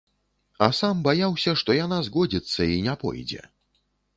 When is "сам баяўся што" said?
0.77-1.75